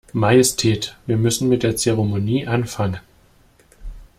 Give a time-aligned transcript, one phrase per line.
[0.13, 2.97] Majestät, wir müssen mit der Zeremonie anfangen.